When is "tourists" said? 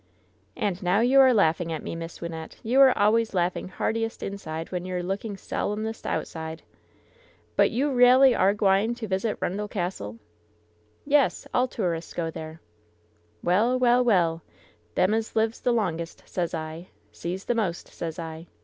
11.67-12.15